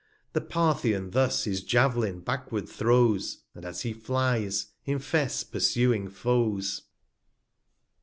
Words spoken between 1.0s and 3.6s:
thus his Jav'lin backward throws,